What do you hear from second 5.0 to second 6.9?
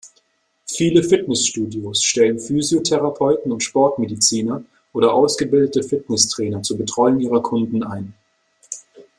ausgebildete Fitnesstrainer zur